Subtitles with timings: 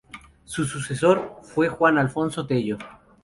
[0.45, 2.79] Su sucesor fue Juan Alfonso Tello.